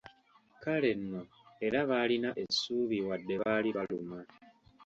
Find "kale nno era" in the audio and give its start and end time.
0.63-1.79